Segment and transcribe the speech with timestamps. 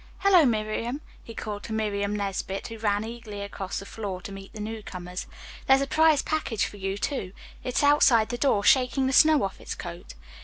[0.21, 4.51] Hello, Miriam," he called to Miriam Nesbit, who ran eagerly across the floor to meet
[4.51, 5.27] the newcomers.
[5.67, 7.33] "There's a prize package for you, too.
[7.63, 10.15] It's outside the door shaking the snow off its coat."